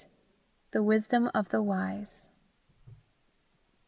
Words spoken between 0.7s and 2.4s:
THE WISDOM OF THE WISE.